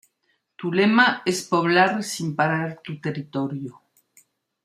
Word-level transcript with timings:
Tu 0.61 0.69
lema 0.77 1.03
es 1.33 1.41
poblar 1.51 1.93
sin 2.13 2.33
parar 2.41 2.73
tu 2.89 2.97
territorio. 3.07 3.77